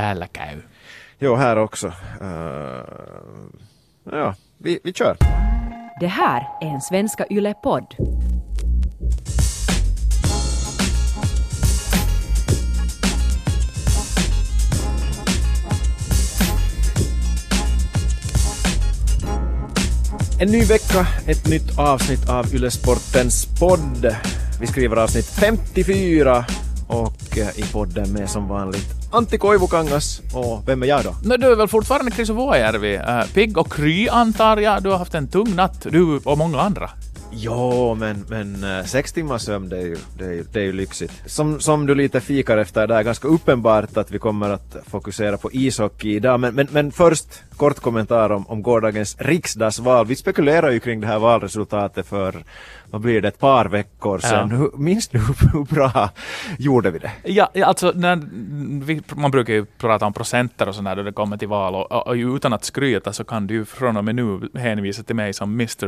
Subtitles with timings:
[0.00, 0.62] täällä käy.
[1.18, 1.86] Jo, här också.
[1.86, 1.94] Uh,
[4.12, 5.16] ja, vi, vi kör.
[6.00, 7.86] Det här är en Svenska Yle-podd.
[20.40, 24.16] En ny vecka, ett nytt avsnitt av Ylesportens podd.
[24.60, 26.44] Vi skriver avsnitt 54
[26.88, 31.14] och eh, i podden med som vanligt Antti Koivukangas och vem är jag då?
[31.24, 32.98] No, du är väl fortfarande Chris Vuojärvi.
[32.98, 34.82] Uh, pigg och kry antar jag.
[34.82, 36.90] Du har haft en tung natt, du och många andra.
[37.32, 40.72] Jo, men, men uh, sex timmars sömn det är, ju, det, är, det är ju
[40.72, 41.12] lyxigt.
[41.26, 45.52] Som, som du lite fikar efter där, ganska uppenbart att vi kommer att fokusera på
[45.52, 46.40] ishockey idag.
[46.40, 50.06] Men, men, men först kort kommentar om, om gårdagens riksdagsval.
[50.06, 52.44] Vi spekulerar ju kring det här valresultatet för
[52.90, 54.50] vad blir det, ett par veckor sedan.
[54.50, 54.56] Ja.
[54.56, 56.10] Hur, minns du hur bra
[56.58, 57.10] gjorde vi det?
[57.24, 58.20] Ja, alltså när
[58.84, 61.92] vi, man brukar ju prata om procenter och sådär då det kommer till val och,
[61.92, 65.16] och, och, utan att skryta så kan du ju från och med nu hänvisa till
[65.16, 65.86] mig som Mr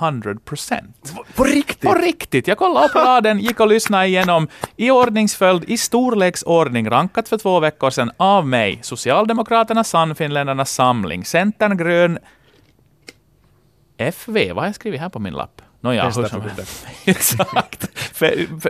[0.00, 1.14] 100 procent.
[1.34, 1.90] På riktigt?
[1.90, 2.48] På riktigt!
[2.48, 7.60] Jag kollade på raden, gick och lyssnade igenom i ordningsföljd, i storleksordning, rankat för två
[7.60, 12.18] veckor sedan av mig, Socialdemokraterna, Sannfinländarnas samling, Centern, Grön,
[13.96, 15.62] FV, vad har jag skrivit här på min lapp?
[15.84, 16.86] Nåja, hur som helst.
[17.04, 17.90] Exakt.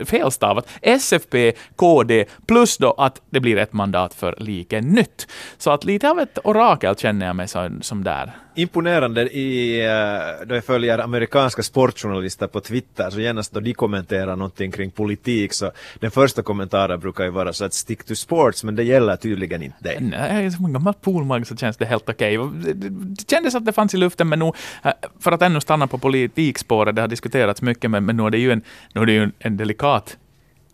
[0.09, 0.69] Felstavat.
[0.83, 5.27] SFP, KD, plus då att det blir ett mandat för Like Nytt.
[5.59, 10.47] Så att lite av ett orakel känner jag mig som, som där imponerande i, eh,
[10.47, 15.53] då jag följer amerikanska sportjournalister på Twitter så genast då de kommenterar någonting kring politik
[15.53, 15.71] så
[16.01, 19.63] den första kommentaren brukar ju vara så att stick to sports men det gäller tydligen
[19.63, 19.99] inte dig.
[20.01, 22.39] Nej, som en gammal poolmag så känns det helt okej.
[22.39, 22.73] Okay.
[22.73, 25.99] Det kändes att det fanns i luften men nu, eh, för att ännu stanna på
[25.99, 29.23] politikspåret, har diskuterats mycket men, men nu är det ju en, nu är det ju
[29.23, 30.17] en, en delikat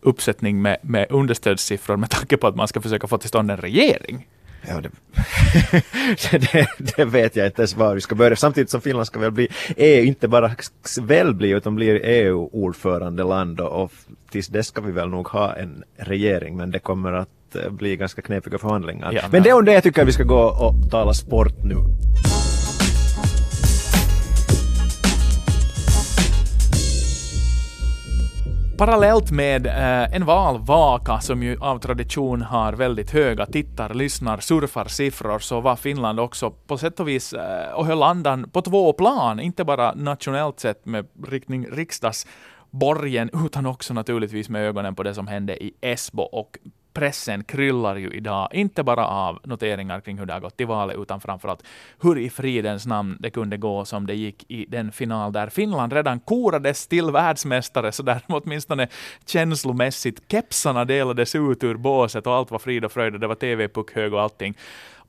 [0.03, 3.57] uppsättning med, med understödssiffror med tanke på att man ska försöka få till stånd en
[3.57, 4.27] regering.
[4.69, 4.91] Ja, det,
[6.53, 8.37] det, det, vet jag inte ens var vi ska börja.
[8.37, 10.51] Samtidigt som Finland ska väl bli EU, inte bara
[11.01, 13.93] väl bli, utan blir EU-ordförandeland och, och
[14.31, 17.97] tills dess ska vi väl nog ha en regering, men det kommer att eh, bli
[17.97, 19.13] ganska knepiga förhandlingar.
[19.13, 21.65] Ja, men, men det är om det jag tycker vi ska gå och tala sport
[21.65, 21.77] nu.
[28.81, 34.85] Parallellt med eh, en valvaka som ju av tradition har väldigt höga tittar, lyssnar, surfar
[34.85, 38.93] siffror så var Finland också på sätt och vis eh, och höll andan på två
[38.93, 45.15] plan, inte bara nationellt sett med riktning riksdagsborgen utan också naturligtvis med ögonen på det
[45.15, 46.59] som hände i Esbo och
[46.93, 50.97] pressen kryllar ju idag, inte bara av noteringar kring hur det har gått i valet,
[50.99, 51.63] utan framförallt
[52.03, 55.93] hur i fridens namn det kunde gå som det gick i den final där Finland
[55.93, 58.89] redan korades till världsmästare, så där åtminstone
[59.27, 63.35] känslomässigt kepsarna delades ut ur båset och allt var frid och fröjd och det var
[63.35, 64.55] TV-puckhög och allting.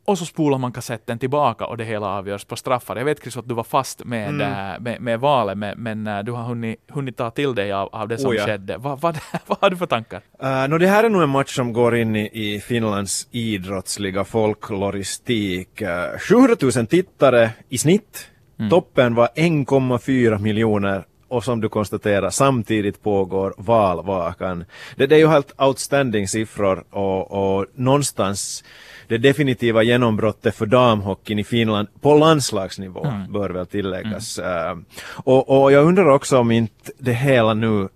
[0.05, 2.95] Och så spolar man kassetten tillbaka och det hela avgörs på straffar.
[2.95, 4.41] Jag vet Chris att du var fast med, mm.
[4.41, 7.89] Äh, med, med, valet, men, men äh, du har hunnit, hunnit ta till dig av,
[7.91, 8.45] av det som oh ja.
[8.45, 8.77] skedde.
[8.77, 9.13] Va, va,
[9.45, 10.21] vad har du för tankar?
[10.43, 14.23] Uh, no, det här är nog en match som går in i, i Finlands idrottsliga
[14.23, 15.81] folkloristik.
[15.81, 18.27] Uh, 700 000 tittare i snitt.
[18.59, 18.69] Mm.
[18.69, 24.65] Toppen var 1,4 miljoner och som du konstaterar samtidigt pågår valvakan.
[24.95, 28.63] Det, det är ju helt outstanding siffror och, och någonstans
[29.11, 33.31] det definitiva genombrottet för damhockeyn i Finland på landslagsnivå mm.
[33.31, 34.39] bör väl tilläggas.
[34.39, 34.77] Mm.
[34.77, 34.83] Uh,
[35.15, 37.87] och, och jag undrar också om inte det hela nu,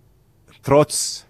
[0.65, 1.25] trots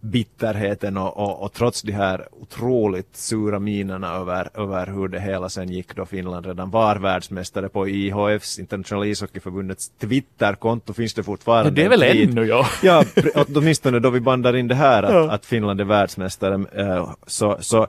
[0.00, 5.48] bitterheten och, och, och, trots de här otroligt sura minerna över, över hur det hela
[5.48, 11.70] sen gick då Finland redan var världsmästare på IHFs, Internationella ishockeyförbundets Twitterkonto finns det fortfarande.
[11.70, 12.66] Det är väl ännu ja.
[12.82, 13.04] Ja,
[13.54, 15.30] åtminstone då vi bandar in det här att, ja.
[15.30, 16.54] att Finland är världsmästare.
[16.54, 17.86] Uh, så, så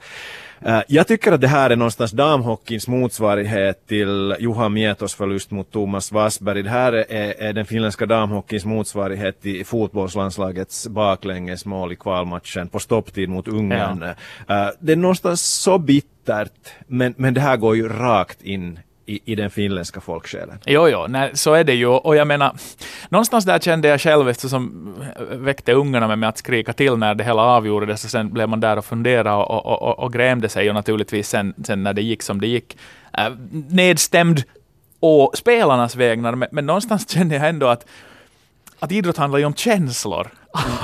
[0.88, 6.12] jag tycker att det här är någonstans damhockeyns motsvarighet till Juha Mietos förlust mot Thomas
[6.12, 6.64] Wassberg.
[6.64, 13.30] Det här är, är den finländska damhockeyns motsvarighet till fotbollslandslagets baklängesmål i kvalmatchen på stopptid
[13.30, 14.16] mot Ungern.
[14.48, 14.68] Ja.
[14.68, 18.80] Uh, det är någonstans så bittert, men, men det här går ju rakt in
[19.10, 20.60] i, i den finländska folksjälen.
[20.66, 21.88] Jo, jo, nej, så är det ju.
[21.88, 22.56] Och jag menar,
[23.10, 27.16] någonstans där kände jag själv, eftersom eh, väckte ungarna med mig att skrika till när
[27.16, 30.50] det hela avgjordes, och sen blev man där och funderade och, och, och, och grämde
[30.50, 32.78] sig, och naturligtvis sen, sen när det gick som det gick,
[33.18, 33.30] äh,
[33.70, 34.44] nedstämd
[35.00, 37.86] å spelarnas vägnar, men, men någonstans kände jag ändå att
[38.80, 40.28] att idrott handlar ju om känslor.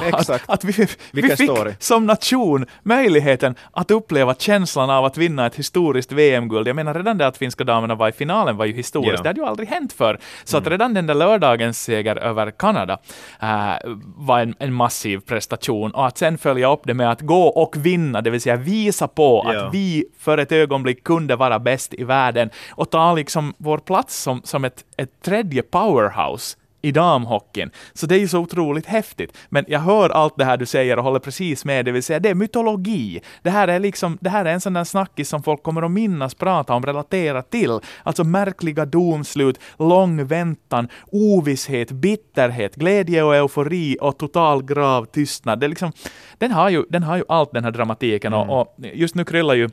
[0.05, 0.29] exakt.
[0.49, 1.73] Att, att vi, vi fick story.
[1.79, 6.67] som nation möjligheten att uppleva känslan av att vinna ett historiskt VM-guld.
[6.67, 9.13] Jag menar redan det att finska damerna var i finalen var ju historiskt.
[9.13, 9.23] Mm.
[9.23, 10.19] det hade ju aldrig hänt förr.
[10.43, 12.97] Så att redan den där lördagens seger över Kanada
[13.41, 13.73] äh,
[14.15, 17.75] var en, en massiv prestation och att sen följa upp det med att gå och
[17.77, 19.65] vinna, det vill säga visa på Ja.
[19.65, 24.21] att vi för ett ögonblick kunde vara bäst i världen och ta liksom vår plats
[24.21, 27.71] som, som ett, ett tredje powerhouse i damhockeyn.
[27.93, 29.37] Så det är ju så otroligt häftigt.
[29.49, 32.19] Men jag hör allt det här du säger och håller precis med, det vill säga
[32.19, 33.21] det är mytologi.
[33.41, 35.91] Det här är liksom, det här är en sån där snackis som folk kommer att
[35.91, 37.79] minnas, prata om, relatera till.
[38.03, 45.59] Alltså märkliga domslut, lång väntan, ovisshet, bitterhet, glädje och eufori och total grav tystnad.
[45.59, 45.91] Det är liksom,
[46.37, 49.53] den, har ju, den har ju allt den här dramatiken och, och just nu kryllar
[49.53, 49.69] ju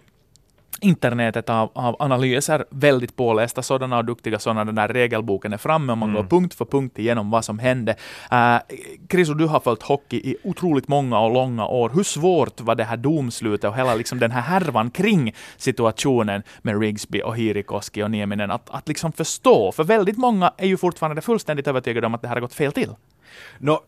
[0.82, 4.64] internetet av, av analyser, väldigt pålästa sådana och duktiga sådana.
[4.64, 7.96] Den där regelboken är framme och man går punkt för punkt igenom vad som hände.
[8.32, 8.58] Uh,
[9.08, 11.90] Kriso, du har följt hockey i otroligt många och långa år.
[11.94, 16.80] Hur svårt var det här domslutet och hela liksom den här härvan kring situationen med
[16.80, 19.72] Rigsby och Hirikoski och Nieminen att, att liksom förstå?
[19.72, 22.72] För väldigt många är ju fortfarande fullständigt övertygade om att det här har gått fel
[22.72, 22.90] till.
[23.58, 23.80] Nå,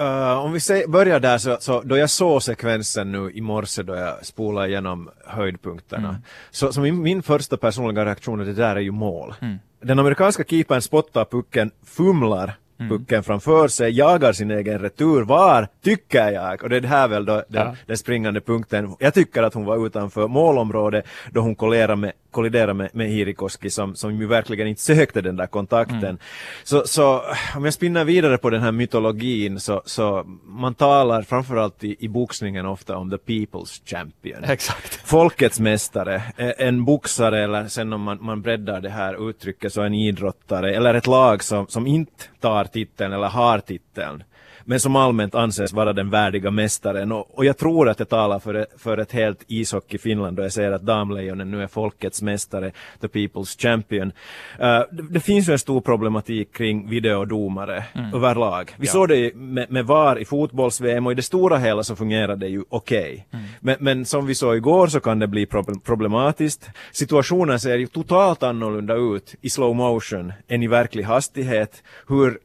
[0.00, 3.82] eh, om vi säger, börjar där så, så då jag såg sekvensen nu i morse
[3.82, 6.16] då jag spolade igenom höjdpunkterna.
[6.50, 9.34] Så, så min, min första personliga reaktion är det där är ju mål.
[9.82, 12.52] Den amerikanska keepern spottar pucken, fumlar
[12.88, 15.22] pucken framför sig, jagar sin egen retur.
[15.22, 17.76] Var, tycker jag, och det är det här väl då den, Ja.
[17.86, 18.96] den springande punkten.
[18.98, 23.70] Jag tycker att hon var utanför målområdet då hon kolliderade med, kolliderade med, med Hirikoski
[23.70, 26.18] som, som ju verkligen inte sökte den där kontakten.
[26.64, 27.22] Så, så
[27.56, 32.08] om jag spinner vidare på den här mytologin så, så man talar framförallt i, i
[32.08, 34.44] boxningen ofta om the people's champion.
[34.44, 34.94] Exakt.
[34.94, 39.82] Folkets mästare, eh, en boxare eller sen om man, man breddar det här uttrycket så
[39.82, 44.22] en idrottare eller ett lag som, som inte tar titeln eller har titeln
[44.70, 47.12] men som allmänt anses vara den värdiga mästaren.
[47.12, 50.52] Och, och jag tror att jag talar för, för ett helt ishockey Finland då jag
[50.52, 54.12] säger att damlejonen nu är folkets mästare, the people's champion.
[54.58, 57.84] Eh, det, det finns ju en stor problematik kring videodomare
[58.14, 58.70] överlag.
[58.76, 62.36] Vi såg det med, med VAR i fotbolls-VM och i det stora hela så fungerar
[62.36, 63.26] det ju okej.
[63.60, 66.70] Men, men som vi såg igår så kan det bli prob- problematiskt.
[66.92, 71.82] Situationen ser ju totalt annorlunda ut i slow motion än i verklig hastighet.
[72.08, 72.38] Hur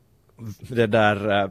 [0.60, 1.50] det där eh,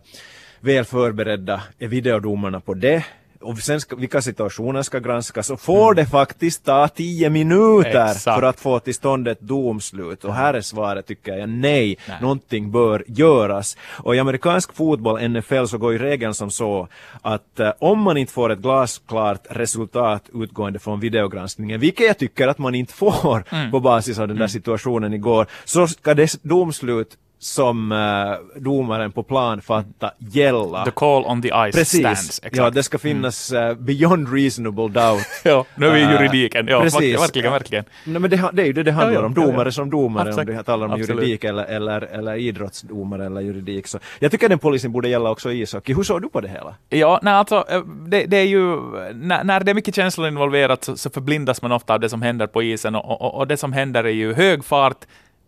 [0.65, 3.05] väl förberedda är videodomarna på det.
[3.41, 5.51] Och sen ska, vilka situationer ska granskas?
[5.51, 8.41] Och får det faktiskt ta tio minuter Exakt.
[8.41, 10.25] för att få till stånd ett domslut?
[10.25, 12.17] Och här är svaret tycker jag nej, Nej.
[12.21, 13.77] någonting bör göras.
[13.91, 16.89] Och i amerikansk fotboll, NFL, så går ju regeln som så
[17.23, 22.49] att eh, om man inte får ett glasklart resultat utgående från videogranskningen, vilket jag tycker
[22.49, 23.71] att man inte får Mm.
[23.71, 29.23] på basis av den där situationen igår, så ska det domslut som eh, domaren på
[29.23, 30.85] plan fatta gälla.
[30.85, 32.39] The call on the ice Precis, stands.
[32.39, 32.57] Exakt.
[32.57, 35.27] ja det ska finnas eh, beyond reasonable doubt.
[35.45, 36.67] Ja, nu är vi i Eh, juridiken.
[36.69, 37.21] Ja, precis.
[37.21, 37.85] verkligen, verkligen.
[38.05, 40.29] Nej, men det, det är ju det det handlar Ja, ja, om, domare som domare,
[40.29, 40.49] Absolut.
[40.49, 41.23] om det talar om Absolut.
[41.23, 43.87] juridik eller, eller, eller idrottsdomare eller juridik.
[43.87, 45.95] Så jag tycker den policyn borde gälla också i ishockey.
[45.95, 46.75] Hur såg du på det hela?
[46.89, 47.65] Ja, nej, alltså,
[48.07, 48.77] det, det är ju,
[49.15, 52.23] när, när det är mycket känslor involverat så, så förblindas man ofta av det som
[52.23, 54.99] händer på isen och, och, och det som händer är ju hög fart,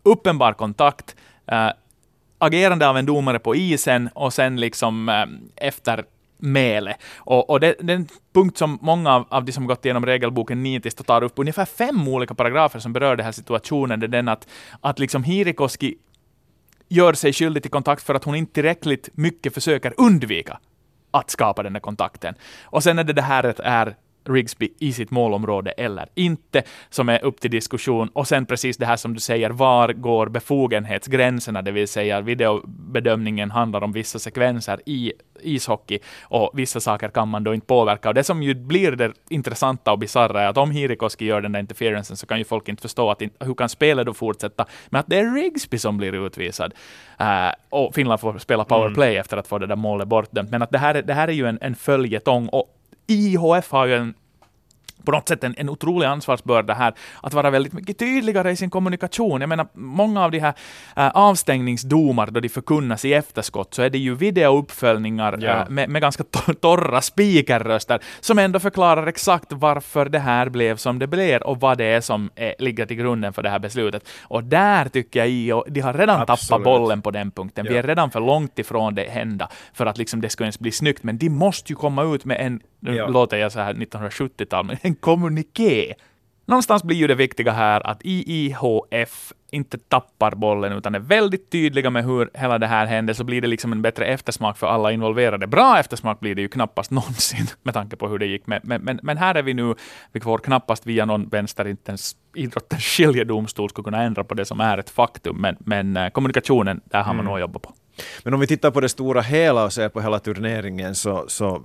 [0.03, 1.17] uppenbar kontakt,
[1.47, 1.69] eh,
[2.39, 6.05] agerande av en domare på isen och sen liksom eh, efter
[6.39, 6.97] mele.
[7.17, 10.07] Och, och det, det är en punkt som många av, av de som gått igenom
[10.07, 14.09] regelboken nitiskt tar upp, ungefär fem olika paragrafer som berör den här situationen, det är
[14.09, 14.49] den att,
[14.81, 15.95] att liksom Hirikoski
[16.89, 20.59] gör sig skyldig till kontakt för att hon inte tillräckligt mycket försöker undvika
[21.11, 22.35] att skapa den där kontakten.
[22.65, 23.97] Och sen är det det här att är
[24.29, 28.09] Rigsby i sitt målområde eller inte, som är upp till diskussion.
[28.13, 33.51] Och sen precis det här som du säger, var går befogenhetsgränserna, det vill säga videobedömningen
[33.51, 35.13] handlar om vissa sekvenser i
[35.43, 38.09] ishockey och vissa saker kan man då inte påverka.
[38.09, 41.53] Och det som ju blir det intressanta och bisarra är att om Hirikoski gör den
[41.53, 44.99] där interferencen så kan ju folk inte förstå att hur kan spelet då fortsätta med
[45.01, 46.75] att det är Rigsby som blir utvisad.
[47.19, 47.27] Eh,
[47.71, 50.51] och Finland får spela powerplay efter att få det där målet bortdömt.
[50.51, 52.73] Men att det här, är- det här är ju en, en följetong och
[53.09, 54.15] IHF har ju en
[55.07, 58.71] på något sätt en, en otrolig ansvarsbörda här, att vara väldigt mycket tydligare i sin
[58.71, 59.41] kommunikation.
[59.41, 60.55] Jag menar, många av de här
[60.97, 65.51] äh, avstängningsdomar, då de förkunnas i efterskott, så är det ju videouppföljningar Ja.
[65.63, 70.77] äh, med, med ganska to- torra speakerröster, som ändå förklarar exakt varför det här blev
[70.77, 73.59] som det blev och vad det är som är, ligger till grunden för det här
[73.59, 74.09] beslutet.
[74.23, 76.65] Och där tycker jag i, och de har redan tappat Absolut.
[76.65, 77.67] bollen på den punkten.
[77.69, 77.79] Vi Ja.
[77.79, 81.03] är redan för långt ifrån det hända för att liksom det ska ens bli snyggt,
[81.03, 83.07] men de måste ju komma ut med en, nu Ja.
[83.09, 85.95] låter jag så här 1970-tal, men en kommuniké
[86.47, 91.91] någonstans blir ju det viktiga här att IIHF inte tappar bollen utan är väldigt tydliga
[91.91, 94.93] med hur hela det här händer, så blir det liksom en bättre eftersmak för alla
[94.93, 95.47] involverade.
[95.47, 98.47] Bra eftersmak blir det ju knappast någonsin med tanke på hur det gick.
[98.47, 99.75] Men, men, men här är vi nu,
[100.13, 104.45] vi får knappast via någon vänster, inte ens idrottens skiljedomstol skulle kunna ändra på det
[104.45, 105.37] som är ett faktum.
[105.41, 107.31] Men, men eh, kommunikationen, där har man mm.
[107.31, 107.75] nog jobbat på.
[108.23, 111.63] Men om vi tittar på det stora hela och ser på hela turneringen så, så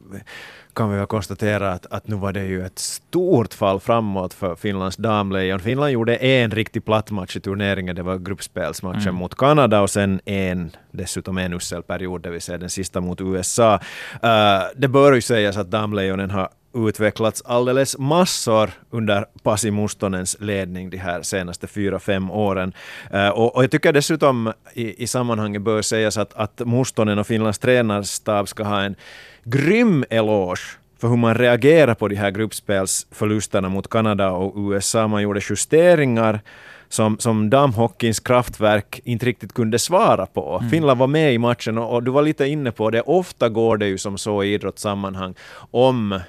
[0.74, 4.56] kan vi väl konstatera att, att nu var det ju ett stort fall framåt för
[4.56, 5.60] Finlands damlejon.
[5.60, 9.16] Finland gjorde en riktig platt match i turneringen, det var gruppspelsmatchen mm.
[9.16, 13.22] mot Kanada och sen en, dessutom en usel period, det vill säga den sista mot
[13.22, 13.74] USA.
[13.74, 14.30] Uh,
[14.76, 20.98] det bör ju sägas att damlejonen har utvecklats alldeles massor under Pasi Mustonens ledning de
[20.98, 22.74] här senaste fyra, fem åren.
[23.14, 27.28] Uh, och, och, jag tycker dessutom i, i sammanhanget bör sägas att, att Mustonen och
[27.28, 28.96] Finlands tränarstab ska ha en
[29.44, 35.08] grym eloge för hur man reagerar på de här gruppspelsförlusterna mot Kanada och USA.
[35.08, 36.42] Man gjorde justeringar
[36.90, 40.58] som, som damhockeyns kraftverk inte riktigt kunde svara på.
[40.58, 40.70] Mm.
[40.70, 43.02] Finland var med i matchen och, och, du var lite inne på det.
[43.02, 45.36] Ofta går det ju som så i idrottssammanhang
[45.72, 46.20] om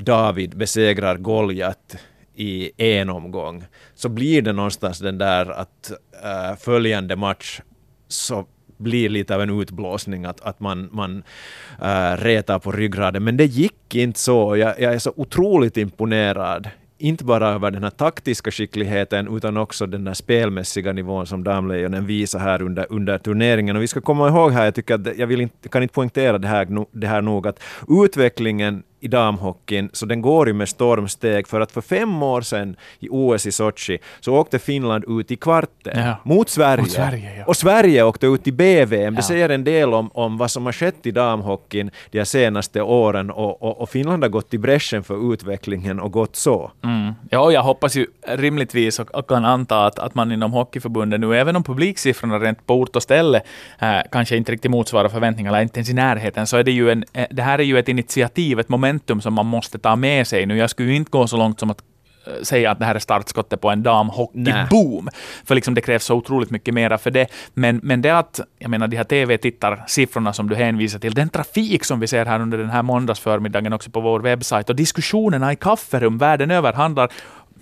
[0.00, 1.96] David besegrar Goliat
[2.34, 3.64] i en omgång,
[3.94, 5.92] så blir det någonstans den där att
[6.24, 7.60] äh, följande match
[8.08, 11.22] så blir lite av en utblåsning, att, att man, man
[11.82, 13.24] äh, retar på ryggraden.
[13.24, 14.56] Men det gick inte så.
[14.56, 16.68] Jag, jag är så otroligt imponerad
[17.00, 22.06] inte bara över den här taktiska skickligheten utan också den där spelmässiga nivån som Damlejonen
[22.06, 23.76] visar här under, under turneringen.
[23.76, 26.38] Och vi ska komma ihåg här, jag tycker att jag vill inte, kan inte poängtera
[26.38, 31.48] det här, det här nog, att utvecklingen i damhockeyn, så den går ju med stormsteg
[31.48, 35.36] för att för fem år sedan i OS i Sochi så åkte Finland ut i
[35.36, 36.16] kvarten ja.
[36.24, 36.82] mot Sverige.
[36.82, 37.44] Mot Sverige ja.
[37.46, 39.14] Och Sverige åkte ut i BVM.
[39.14, 43.30] Det säger en del om, om vad som har skett i damhockeyn de senaste åren
[43.30, 46.70] och, och, och, Finland har gått i bräschen för utvecklingen och gått så.
[46.84, 47.12] Mm.
[47.30, 51.36] Ja, jag hoppas ju rimligtvis och, och kan anta att, att man inom Hockeyförbundet nu,
[51.36, 53.42] även om publiksiffrorna rent på ort och ställe
[53.78, 57.04] äh, kanske inte riktigt motsvarar förväntningarna, inte ens i närheten, så är det ju en,
[57.12, 60.26] äh, det här är ju ett initiativ, ett moment momentum som man måste ta med
[60.26, 60.56] sig nu.
[60.56, 61.82] Jag skulle ju inte gå så långt som att
[62.26, 65.08] eh, säga att det här är startskottet på en damhockeyboom.
[65.44, 67.26] För liksom det krävs så otroligt mycket mera för det.
[67.54, 71.84] Men, men det att, jag menar de här TV-tittarsiffrorna som du hänvisar till, den trafik
[71.84, 75.56] som vi ser här under den här måndagsförmiddagen också på vår webbsajt och diskussionerna i
[75.56, 77.10] kafferum världen över handlar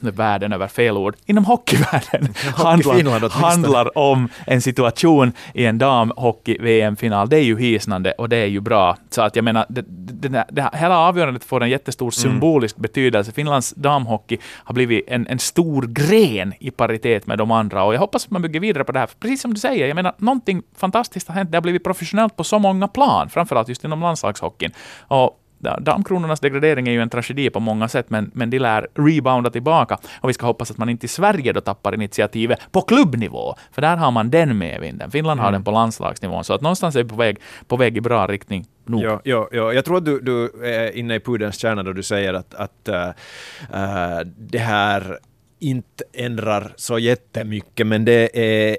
[0.00, 7.28] världen över fel ord, inom hockeyvärlden handlar, handlar om en situation i en damhockey-VM-final.
[7.28, 8.96] Det är ju hisnande och det är ju bra.
[9.10, 12.12] Så att jag menar, det, det, det, det hela avgörandet får en jättestor mm.
[12.12, 12.82] symbolisk mm.
[12.82, 13.32] betydelse.
[13.32, 18.00] Finlands damhockey har blivit en, en stor gren i paritet med de andra och jag
[18.00, 19.08] hoppas att man bygger vidare på det här.
[19.20, 21.50] Precis som du säger, jag menar, någonting fantastiskt har hänt.
[21.50, 24.72] Det har blivit professionellt på så många plan, framförallt just inom landslagshockeyn.
[25.08, 29.50] Och Damkronornas degradering är ju en tragedi på många sätt, men, men de lär rebounda
[29.50, 29.98] tillbaka.
[30.20, 33.82] Och vi ska hoppas att man inte i Sverige då tappar initiativet på klubbnivå, för
[33.82, 35.10] där har man den medvinden.
[35.10, 35.44] Finland mm.
[35.44, 38.26] har den på landslagsnivå, så att någonstans är vi på väg, på väg i bra
[38.26, 38.66] riktning.
[38.84, 39.02] Nog.
[39.02, 42.02] Ja, ja, ja, jag tror att du, du är inne i pudelns kärna då du
[42.02, 45.18] säger att, att uh, det här
[45.58, 48.70] inte ändrar så jättemycket, men det är,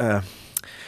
[0.00, 0.20] uh,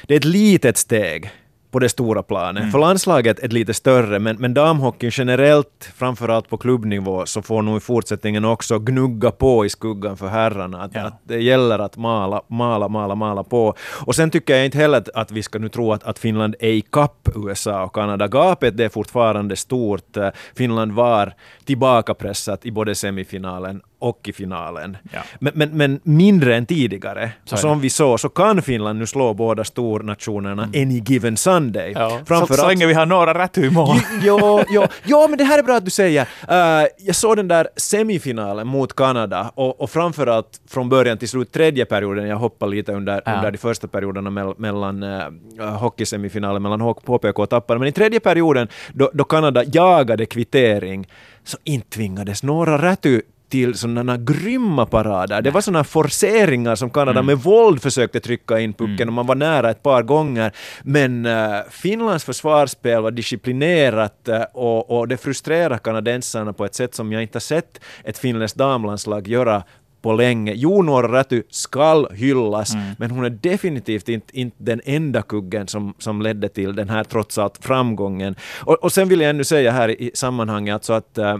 [0.06, 1.30] det är ett litet steg
[1.70, 2.60] på det stora planet.
[2.60, 2.72] Mm.
[2.72, 7.76] För landslaget är lite större, men, men damhockeyn generellt, framförallt på klubbnivå, så får nog
[7.76, 10.82] i fortsättningen också gnugga på i skuggan för herrarna.
[10.82, 11.00] Att, ja.
[11.00, 13.74] att det gäller att mala, mala, mala, mala på.
[14.06, 16.70] Och sen tycker jag inte heller att vi ska nu tro att, att Finland är
[16.70, 18.28] i kapp USA och Kanada.
[18.28, 20.16] Gapet det är fortfarande stort.
[20.56, 21.32] Finland var
[21.64, 24.96] tillbakapressat i både semifinalen och i finalen.
[25.12, 25.20] Ja.
[25.38, 27.30] Men, men, men, mindre än tidigare.
[27.44, 30.82] Så som vi såg så kan Finland nu slå båda stornationerna mm.
[30.82, 31.92] any given Sunday.
[31.92, 32.20] Ja.
[32.26, 33.96] Framför så, så länge vi har några rätt mål.
[34.22, 36.22] ja, ja, ja, men det här är bra att du säger.
[36.22, 41.52] Uh, jag såg den där semifinalen mot Kanada och, och framförallt från början till slut
[41.52, 43.34] tredje perioden, jag hoppade lite under, ja.
[43.34, 48.20] under de första perioderna mell, mellan uh, hockeysemifinalen mellan HPK och Tappara, men i tredje
[48.20, 51.06] perioden då, då Kanada jagade kvittering
[51.44, 53.06] så inte tvingades några rätt
[53.48, 55.42] till sådana grymma parader.
[55.42, 57.26] Det var sådana forceringar som Kanada mm.
[57.26, 59.08] med våld försökte trycka in pucken mm.
[59.08, 60.52] och man var nära ett par gånger.
[60.82, 66.94] Men uh, Finlands försvarsspel var disciplinerat uh, och, och det frustrerar kanadensarna på ett sätt
[66.94, 69.62] som jag inte har sett ett finländskt damlandslag göra
[70.02, 70.52] på länge.
[70.56, 72.86] Jo, Noora Räty skall hyllas, mm.
[72.98, 77.04] men hon är definitivt inte, inte den enda kuggen som, som ledde till den här
[77.04, 78.34] trots allt framgången.
[78.60, 81.36] Och, och sen vill jag ännu säga här i sammanhanget alltså att uh,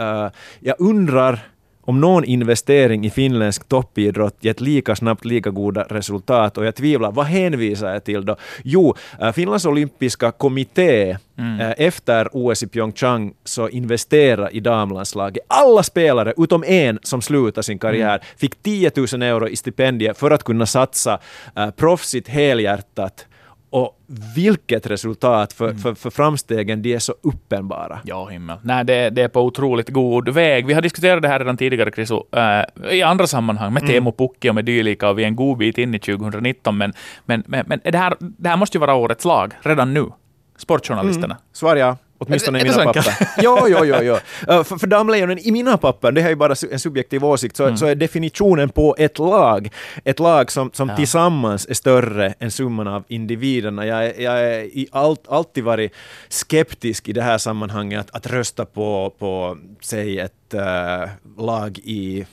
[0.00, 0.30] uh,
[0.60, 1.40] jag undrar
[1.88, 7.12] om någon investering i finländsk toppidrott gett lika snabbt lika goda resultat och jag tvivlar.
[7.12, 8.36] Vad hänvisar jag till då?
[8.64, 11.60] Jo, eh, Finlands olympiska kommitté Mm.
[11.60, 15.44] Eh, efter OS i Pyeongchang så investera i damlandslaget.
[15.48, 18.20] Alla spelare, utom en som slutade sin karriär, mm.
[18.36, 21.18] fick 10 000 euro i stipendier för att kunna satsa
[21.58, 23.26] uh, proffsigt helhjärtat
[23.70, 23.98] och
[24.34, 25.78] vilket resultat för, mm.
[25.78, 28.00] för, för framstegen, de är så uppenbara.
[28.04, 28.56] Ja, himmel.
[28.62, 30.66] Nej, det, det är på otroligt god väg.
[30.66, 33.92] Vi har diskuterat det här redan tidigare, Chris, äh, i andra sammanhang, med mm.
[33.92, 36.92] Teemu Pukki och med dylika, och vi är en god bit in i 2019, men,
[37.24, 40.06] men, men, men det, här, det här måste ju vara årets lag redan nu.
[40.56, 41.34] Sportjournalisterna.
[41.34, 41.42] Mm.
[41.52, 41.96] Svar ja.
[42.18, 43.28] Åtminstone i mina papper.
[43.42, 43.84] jo, jo.
[43.84, 44.14] jo.
[44.14, 47.56] Uh, för, för Damlejonen, i mina papper, det här är ju bara en subjektiv åsikt,
[47.56, 47.76] så, mm.
[47.76, 49.70] så är definitionen på ett lag
[50.04, 50.96] ett lag som, som ja.
[50.96, 53.86] tillsammans är större än summan av individerna.
[53.86, 55.92] Jag, jag är i allt, alltid varit
[56.28, 61.08] skeptisk i det här sammanhanget att, att rösta på, på säg ett uh,
[61.44, 62.26] lag i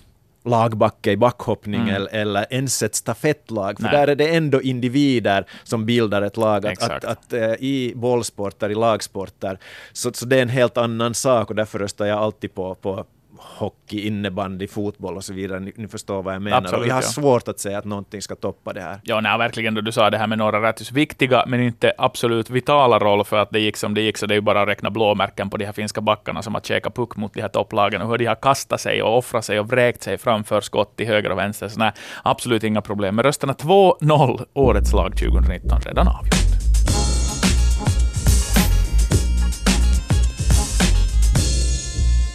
[0.46, 2.08] lagbacke i backhoppning mm.
[2.12, 3.92] eller, ens ett stafettlag, för Nej.
[3.92, 6.66] där är det ändå individer som bildar ett lag.
[6.68, 9.60] Att, att, att, äh, I bollsporter, i lagsporter,
[9.94, 13.06] så, så det är en helt annan sak och därför röstar jag alltid på, på
[13.40, 15.60] hockey, innebandy, fotboll och så vidare.
[15.60, 16.58] Ni, ni förstår vad jag menar.
[16.58, 17.08] Absolut, jag har ja.
[17.08, 19.00] svårt att säga att någonting ska toppa det här.
[19.04, 19.74] Ja, nej, verkligen.
[19.74, 23.38] Då du sa det här med några rätt viktiga, men inte absolut vitala roll för
[23.38, 25.58] att det gick som det gick, så det är ju bara att räkna blåmärken på
[25.58, 28.26] de här finska backarna som att käka puck mot de här topplagen och hur de
[28.26, 31.68] har kastat sig och offrat sig och vräkt sig framför skott till höger och vänster.
[31.68, 31.92] Så nej,
[32.24, 33.16] absolut inga problem.
[33.16, 36.65] Men rösterna 2-0, årets lag 2019, redan avgjort.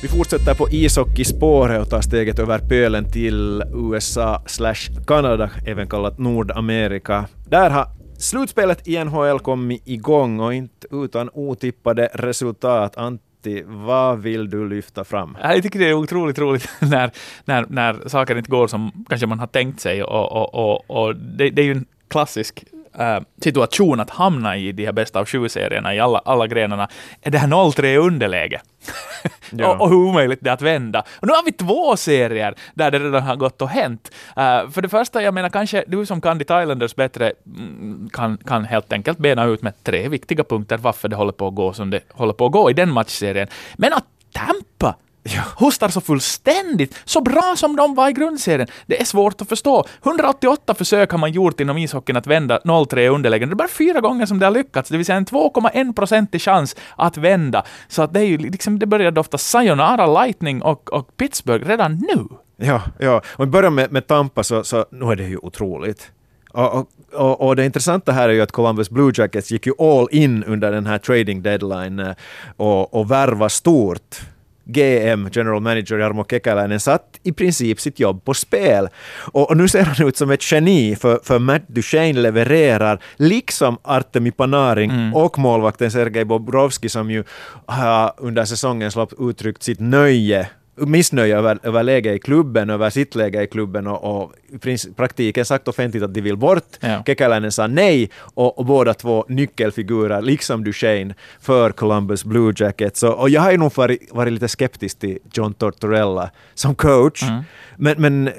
[0.02, 6.18] Vi fortsätter på ishockeyspåret och tar steget över pölen till USA slash Kanada, även kallat
[6.18, 7.28] Nordamerika.
[7.48, 7.86] Där har
[8.18, 12.96] slutspelet i NHL kommit igång och inte utan otippade resultat.
[12.96, 15.36] Antti, vad vill du lyfta fram?
[15.42, 17.10] Jag tycker det är otroligt roligt när,
[17.44, 21.16] när, när saker inte går som kanske man har tänkt sig och, och, och, och
[21.16, 22.64] det, det är ju en klassisk
[22.98, 26.88] äh, situation att hamna i de här bästa av sju-serierna i alla, alla grenarna,
[27.22, 28.60] är det här 0-3 underläge.
[29.50, 29.74] ja.
[29.74, 31.04] och, och hur omöjligt det är att vända.
[31.20, 34.10] Och nu har vi två serier där det redan har gått och hänt.
[34.28, 38.36] Uh, för det första, jag menar kanske du som kan ditt Islanders bättre mm, kan,
[38.36, 41.72] kan helt enkelt bena ut med tre viktiga punkter varför det håller på att gå
[41.72, 43.48] som det håller på att gå i den matchserien.
[43.76, 45.42] Men att Tampa Ja.
[45.56, 48.68] Hostar så fullständigt, så bra som de var i grundserien.
[48.86, 49.86] Det är svårt att förstå.
[50.04, 53.48] 188 försök har man gjort inom ishockeyn att vända 0-3 underlägen.
[53.48, 56.42] Det är bara fyra gånger som det har lyckats, det vill säga en 2,1 procentig
[56.42, 57.64] chans att vända.
[57.88, 61.94] Så att det, är ju liksom, det börjar dofta sayonara Lightning och, och Pittsburgh redan
[61.94, 62.26] nu.
[62.56, 63.22] Ja, ja.
[63.36, 66.12] Om vi börjar med, med Tampa så, så nu är det ju otroligt.
[66.50, 69.72] Och, och, och, och, det intressanta här är ju att Columbus Blue Jackets gick ju
[69.78, 72.14] all in under den här trading deadline eh,
[72.56, 74.20] och, och värva stort.
[74.64, 78.88] GM, General Manager Jarmo Kekäläinen, satt i princip sitt jobb på spel.
[79.32, 83.78] Och, och, nu ser han ut som ett geni, för, för Matt Duchene levererar, liksom
[83.82, 85.14] Artemi Panarin mm.
[85.14, 87.24] och målvakten Sergej Bobrovski som ju
[87.66, 93.14] har under säsongens lopp uttryckt sitt nöje missnöje över, över läget i klubben, över sitt
[93.14, 94.32] läge i klubben och, och
[94.66, 96.76] i praktiken sagt offentligt att de vill bort.
[96.80, 97.02] Ja.
[97.06, 103.02] Kekäläinen sa nej och, och, båda två nyckelfigurer, liksom Duchene, för Columbus Blue Jackets.
[103.02, 107.22] Och, och jag har ju nog varit, varit lite skeptisk till John Tortorella som coach,
[107.22, 107.42] mm.
[107.76, 108.30] men, men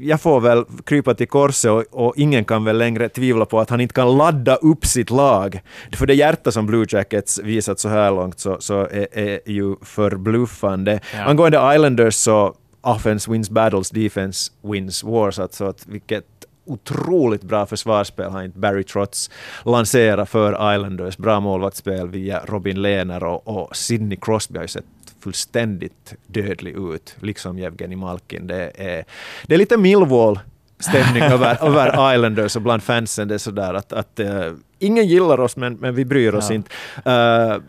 [0.00, 3.70] jag får väl krypa till korset och, och, ingen kan väl längre tvivla på att
[3.70, 5.60] han inte kan ladda upp sitt lag.
[5.92, 9.76] För det hjärta som Blue Jackets visat så här långt så, så är, är ju
[9.82, 11.00] förbluffande.
[11.14, 11.24] Ja.
[11.24, 15.38] Angående Islanders så offense wins battles, defense wins wars.
[15.38, 16.24] Alltså att vilket
[16.68, 19.30] otroligt bra försvarsspel har inte Barry Trotz
[19.64, 21.16] lanserat för Islanders.
[21.16, 24.84] Bra målvaktsspel via Robin Lehner och, och Sidney Crosby har ju sett
[25.20, 28.46] fullständigt dödlig ut, liksom Jevgenij Malkin.
[28.46, 29.04] Det är,
[29.46, 30.40] det är lite Millwall
[30.80, 33.28] stämning över, över Islanders och bland fansen.
[33.28, 36.54] Det är sådär att, att uh, ingen gillar oss men, men vi bryr oss ja.
[36.54, 36.70] inte.
[37.10, 37.62] Uh,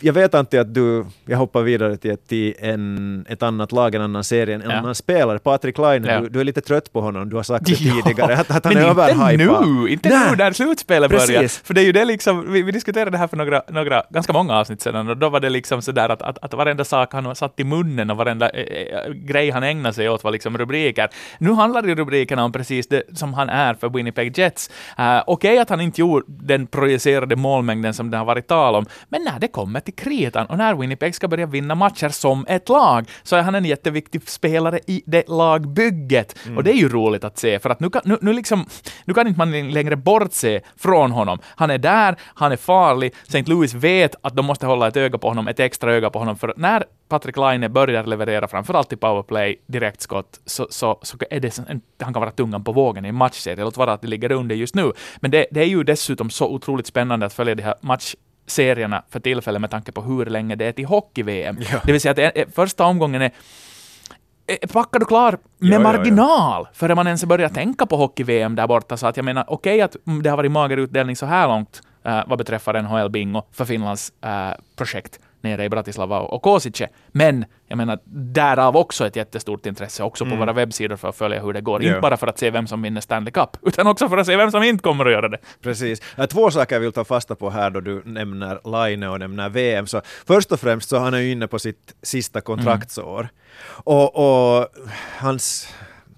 [0.00, 4.02] jag vet inte att du, jag hoppar vidare till, till en, ett annat lag, en
[4.02, 4.72] annan serie, en ja.
[4.72, 5.38] annan spelare.
[5.38, 6.20] Patrik Laine, ja.
[6.20, 8.02] du, du, är lite trött på honom, du har sagt det ja.
[8.04, 9.66] tidigare, att, att han Men är överhypad.
[9.66, 10.30] nu, inte Nä.
[10.30, 11.64] nu när slutspelet börjar.
[11.64, 14.32] För det är ju det liksom, vi, vi, diskuterade det här för några, några, ganska
[14.32, 17.36] många avsnitt sedan, och då var det liksom sådär att, att, att varenda sak han
[17.36, 21.08] satt i munnen och varenda äh, grej han ägnar sig åt var liksom rubriker.
[21.38, 24.70] Nu handlar ju rubrikerna om precis det som han är för Winnipeg Jets.
[24.98, 28.74] Uh, Okej okay, att han inte gjorde den projicerade målmängden som det har varit tal
[28.74, 32.08] om, men när det kommer kommer till kritan och när Winnipeg ska börja vinna matcher
[32.08, 36.36] som ett lag så är han en jätteviktig spelare i det lagbygget.
[36.46, 36.56] Mm.
[36.56, 38.66] Och det är ju roligt att se för att nu kan, nu, nu, liksom,
[39.04, 41.38] nu kan inte man längre bortse från honom.
[41.44, 43.14] Han är där, han är farlig.
[43.22, 43.42] St.
[43.46, 46.36] Louis vet att de måste hålla ett öga på honom, ett extra öga på honom,
[46.36, 51.58] för när Patrik Laine börjar leverera framförallt i powerplay, direktskott, så, så, så är det,
[52.00, 53.64] han kan vara tungan på vågen i en matchserie.
[53.64, 54.92] Låt vara att det ligger under just nu.
[55.20, 57.74] Men det, det är ju dessutom så otroligt spännande att följa de här
[58.52, 61.56] matchserierna för tillfället med tanke på hur länge det är till hockey-VM.
[61.72, 61.80] Ja.
[61.84, 63.32] Det vill säga att första omgången är
[64.72, 66.70] packad och klar med ja, marginal ja, ja.
[66.72, 68.96] före man ens börjar tänka på hockey-VM där borta.
[68.96, 71.80] Så att jag menar, okej okay, att det har varit mager utdelning så här långt
[72.06, 76.88] uh, vad beträffar NHL-bingo för Finlands uh, projekt nere i Bratislava och Kosice.
[77.08, 80.38] Men jag menar, därav också ett jättestort intresse också på mm.
[80.38, 81.82] våra webbsidor för att följa hur det går.
[81.82, 81.90] Yeah.
[81.90, 84.36] Inte bara för att se vem som vinner Stanley Cup, utan också för att se
[84.36, 85.38] vem som inte kommer att göra det.
[85.62, 86.00] Precis.
[86.30, 89.86] Två saker jag vill ta fasta på här då du nämner Line och nämner VM.
[89.86, 93.20] Så först och främst så han är ju inne på sitt sista kontraktsår.
[93.20, 93.30] Mm.
[93.84, 94.68] Och, och
[95.18, 95.68] hans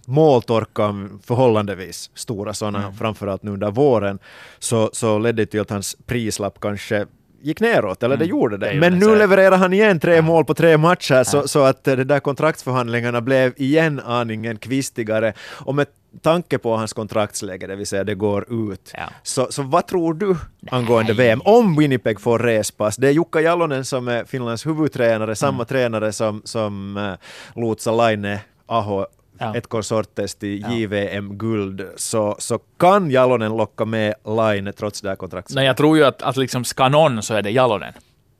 [0.06, 2.94] måltorka förhållandevis stora sådana, mm.
[2.94, 4.18] framförallt nu under våren,
[4.58, 7.06] så, så ledde till att hans prislapp kanske
[7.44, 8.30] gick neråt, eller det mm.
[8.30, 8.70] gjorde det.
[8.72, 12.04] det Men nu levererar han igen tre mål på tre matcher, så, så att de
[12.04, 15.32] där kontraktsförhandlingarna blev igen aningen kvistigare.
[15.50, 15.86] Och med
[16.22, 18.92] tanke på hans kontraktsläge, det vill säga det går ut.
[18.94, 19.08] Ja.
[19.22, 20.36] Så, så vad tror du
[20.70, 21.26] angående Nej.
[21.26, 21.40] VM?
[21.44, 25.66] Om Winnipeg får respass, det är Jukka Jalonen som är Finlands huvudtränare, samma mm.
[25.66, 29.06] tränare som, som uh, Lutsa Laine Aho
[29.38, 29.56] ja.
[29.56, 30.72] ett konsorttest i ja.
[30.72, 35.54] JVM-guld, så, så kan Jalonen locka med Line trots det här kontraktet?
[35.54, 37.92] Nej, jag tror ju att, att liksom ska någon så är det Jalonen.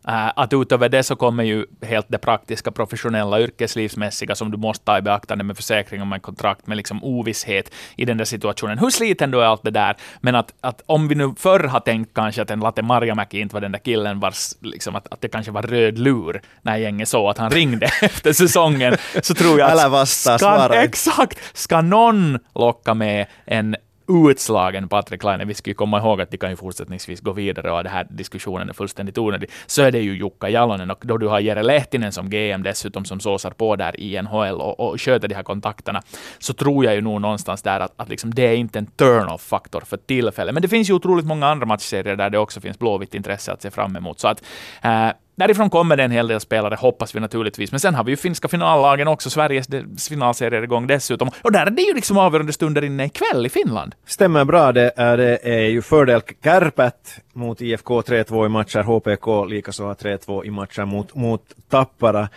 [0.08, 4.84] Uh, att utöver det så kommer ju helt det praktiska, professionella, yrkeslivsmässiga som du måste
[4.84, 8.78] ta i beaktande med försäkring med kontrakt, med liksom ovisshet i den där situationen.
[8.78, 11.80] Hur sliten du är allt det där, men att, att om vi nu förr har
[11.80, 15.20] tänkt kanske att en Latte Marjamäki inte var den där killen vars, liksom att, att
[15.20, 19.58] det kanske var röd lur när gänget såg att han ringde efter säsongen, så tror
[19.58, 19.72] jag att...
[19.72, 21.38] Eller Vasta ska, Exakt!
[21.52, 23.76] Ska någon locka med en
[24.08, 27.72] utslagen Patrik Laine, vi ska ju komma ihåg att de kan ju fortsättningsvis gå vidare
[27.72, 31.18] och den här diskussionen är fullständigt onödig, så är det ju Jukka Jalonen och då
[31.18, 35.00] du har Jere Lehtinen som GM dessutom som såsar på där i NHL och, och
[35.00, 36.02] sköter de här kontakterna,
[36.38, 39.80] så tror jag ju nog någonstans där att, att liksom det är inte en turn-off-faktor
[39.80, 40.54] för tillfället.
[40.54, 43.62] Men det finns ju otroligt många andra matchserier där det också finns blåvitt intresse att
[43.62, 44.20] se fram emot.
[44.20, 44.44] Så att
[44.82, 47.70] äh, Därifrån kommer det en hel del spelare, hoppas vi naturligtvis.
[47.70, 49.68] Men sen har vi ju finska finallagen också, Sveriges
[50.08, 51.30] finalserier igång dessutom.
[51.42, 53.94] Och där är det ju liksom avgörande stunder inne ikväll i Finland.
[54.06, 54.72] Stämmer bra.
[54.72, 59.94] Det är, det är ju fördel Kärpät mot IFK 3-2 i matcher, HPK likaså har
[59.94, 62.28] 3-2 i matcher mot, mot Tappara.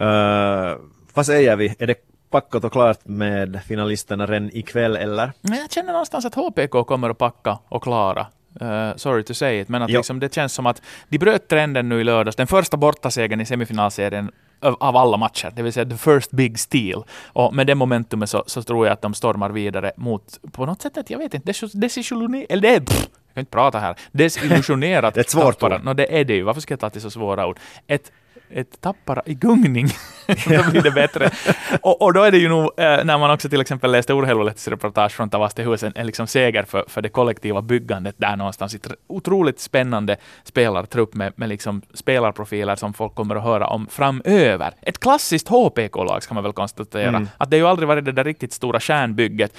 [0.00, 0.76] Uh,
[1.14, 1.74] vad säger vi?
[1.78, 1.96] Är det
[2.30, 5.32] packat och klart med finalisterna redan ikväll eller?
[5.40, 8.26] Jag känner någonstans att HPK kommer att packa och klara.
[8.62, 11.88] Uh, sorry to say it, men att liksom, det känns som att de bröt trenden
[11.88, 12.36] nu i lördags.
[12.36, 17.04] Den första bortasegern i semifinalserien av alla matcher, det vill säga the first big steal.
[17.26, 20.82] Och med det momentumet så, så tror jag att de stormar vidare mot, på något
[20.82, 25.14] sätt, jag vet inte, desillusionerat, eller det är, pff, jag kan inte prata här, desillusionerat
[25.14, 25.84] Det är ett svårt ord.
[25.84, 27.58] No, det är det ju, varför ska jag ta till så svåra ord?
[27.86, 28.12] Ett
[28.50, 29.86] ett tappara i gungning.
[30.26, 31.30] då blir det bättre.
[31.82, 34.68] och, och, då är det ju nog, eh, när man också till exempel läste Urheilulehtis
[34.68, 38.74] reportage från Tavastehusen, en liksom seger för, för det kollektiva byggandet där någonstans.
[38.74, 44.74] Ett otroligt spännande spelartrupp med, med liksom spelarprofiler som folk kommer att höra om framöver.
[44.82, 47.08] Ett klassiskt HPK-lag ska man väl konstatera.
[47.08, 47.28] Mm.
[47.38, 49.56] Att det ju aldrig varit det där riktigt stora kärnbygget.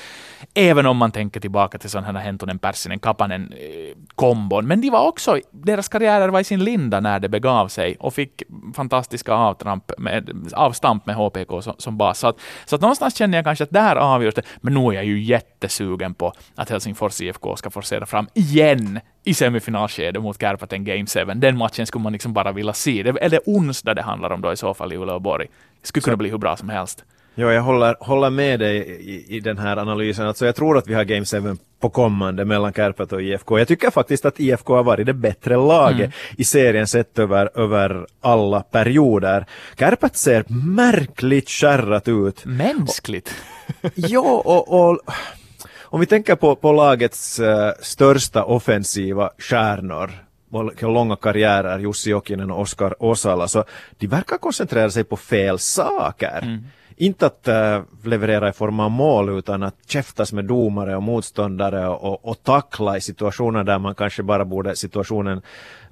[0.54, 4.68] Även om man tänker tillbaka till sådana här Hentonen, Persinen, Kapanen eh, kombon.
[4.68, 8.14] Men de var också, deras karriärer var i sin linda när det begav sig och
[8.14, 8.44] fick
[8.76, 12.20] fantastiska avtramp med, avstamp med HPK som, som bas.
[12.20, 14.42] Så att, så att någonstans känner jag kanske att där avgörs det.
[14.62, 19.34] Men nu är jag ju jättesugen på att Helsingfors IFK ska forcera fram igen i
[19.34, 21.26] semifinalskedet mot Kärpät Game 7.
[21.36, 23.04] Den matchen skulle man liksom bara vilja se.
[23.04, 25.48] Det det onsdag det handlar om då i så fall i Uleåborg.
[25.82, 27.04] Det skulle kunna bli hur bra som helst.
[27.38, 30.28] Ja, jag håller, håller med dig i, i den här analysen.
[30.28, 33.60] Alltså jag tror att vi har Game 7 på kommande mellan Kärpät och IFK.
[33.60, 36.12] Jag tycker faktiskt att IFK har varit det bättre laget mm.
[36.38, 39.46] i serien sett över, över alla perioder.
[39.80, 42.46] Kärpät ser märkligt skärrat ut.
[42.46, 43.36] Mänskligt?
[43.96, 45.00] ja, och, och
[45.82, 50.12] om vi tänker på, på lagets uh, största offensiva stjärnor
[50.82, 53.64] långa karriärer, Jussi Jokinen och Oskar Osala, så
[53.98, 56.40] de verkar koncentrera sig på fel saker.
[56.42, 56.64] Mm
[56.98, 61.88] inte att eh, leverera i form av mål utan att käftas med domare och motståndare
[61.88, 65.42] och, och tackla i situationer där man kanske bara borde situationen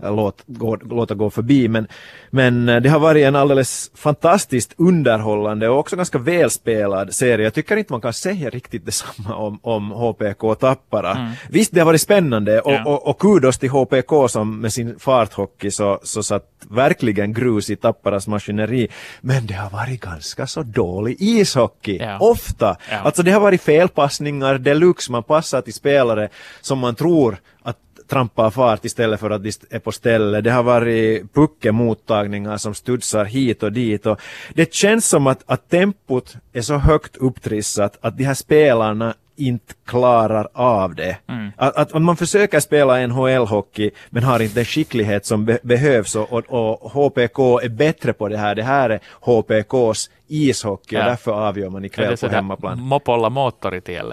[0.10, 1.68] låt, gå, låta gå förbi.
[1.68, 1.88] Men,
[2.30, 7.46] men uh, det har varit en alldeles fantastiskt underhållande och också ganska välspelad serie.
[7.46, 11.12] Jag tycker inte man kan säga riktigt detsamma om, om HPK Tappara.
[11.12, 11.32] Mm.
[11.50, 12.84] Visst, det har varit spännande och, ja.
[12.86, 17.76] och, och kudos till HPK som med sin farthockey så, så satt verkligen grus i
[17.76, 18.88] Tapparas maskineri.
[19.22, 21.98] Men det har varit ganska så dålig ishockey.
[21.98, 22.18] Ja.
[22.20, 22.76] Ofta.
[22.92, 22.98] Ja.
[22.98, 25.12] Alltså det har varit felpassningar deluxe.
[25.12, 26.30] Man passar till spelare
[26.62, 30.44] som man tror att trampar fart istället för att de är på stället.
[30.44, 34.20] Det har varit puckemottagningar som studsar hit och dit och
[34.54, 39.74] det känns som att, att tempot är så högt upptrissat att de här spelarna inte
[39.86, 41.18] klarar av det.
[41.30, 41.52] Mm.
[41.58, 46.34] Att, att, man försöker spela NHL-hockey men har inte den skicklighet som be behövs och,
[46.34, 48.56] och, och, HPK är bättre på det här.
[48.56, 51.02] Det här är HPKs ishockey ja.
[51.02, 52.82] och därför avgör man ikväll på hemmaplan.
[52.82, 53.82] Mopolla motor i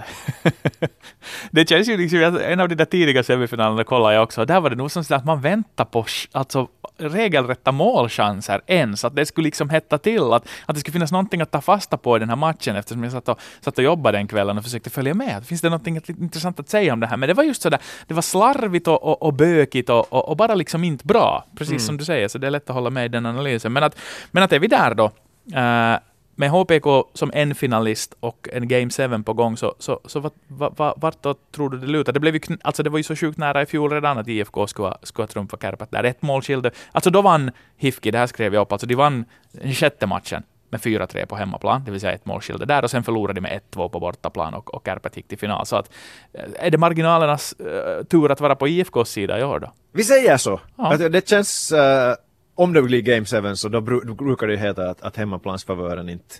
[1.51, 4.69] det känns ju liksom, en av de där tidiga semifinalerna kollade jag också, där var
[4.69, 9.69] det nog som att man väntar på alltså, regelrätta målchanser ens, att det skulle liksom
[9.69, 12.35] hetta till, att, att det skulle finnas någonting att ta fasta på i den här
[12.35, 15.45] matchen eftersom jag satt och, satt och jobbade den kvällen och försökte följa med.
[15.45, 17.17] Finns det någonting intressant att säga om det här?
[17.17, 20.37] Men det var just sådär, det var slarvigt och, och, och bökigt och, och, och,
[20.37, 21.79] bara liksom inte bra, precis mm.
[21.79, 23.73] som du säger, så det är lätt att hålla med i den analysen.
[23.73, 23.97] Men att,
[24.31, 26.10] men att är vi där då, uh,
[26.41, 30.33] med HPK som en finalist och en Game 7 på gång, så, så, så vart,
[30.47, 32.13] vart, vart tror du det lutar?
[32.13, 34.67] Det, blev ju, alltså det var ju så sjukt nära i fjol redan att IFK
[34.67, 36.03] skulle, skulle trumfa Kärpät där.
[36.03, 36.71] Ett mål skilde.
[36.91, 40.43] Alltså då vann HIFKI, det här skrev jag upp, alltså de vann den sjätte matchen
[40.69, 43.41] med 4-3 på hemmaplan, det vill säga ett mål skilde där, och sen förlorade de
[43.41, 45.65] med 1-2 på bortaplan och, och Kärpät gick till final.
[45.65, 45.91] Så att,
[46.33, 49.71] eh, är det marginalernas uh, tur att vara på IFKs sida i år då?
[49.91, 50.59] Vi säger så.
[50.75, 50.97] Ja.
[50.97, 52.13] Det känns uh
[52.55, 56.09] om det blir Game 7 så då, bru då brukar det heta att, att hemmaplansfavören
[56.09, 56.35] inte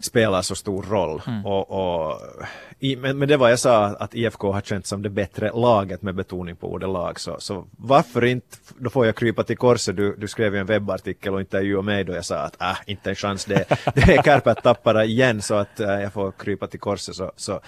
[0.00, 1.22] spelar så stor roll.
[1.26, 1.46] Mm.
[1.46, 2.20] Och, och
[2.78, 6.02] i, men, men det var jag sa att IFK har känt som det bättre laget
[6.02, 7.20] med betoning på ordet lag.
[7.20, 9.96] Så, så varför inte, då får jag krypa till korset.
[9.96, 13.10] Du, du skrev ju en webbartikel och intervjuade mig då jag sa att äh, inte
[13.10, 13.44] en chans.
[13.44, 17.14] Det, det är Kärpät tappare igen så att äh, jag får krypa till korset.
[17.14, 17.60] Så, så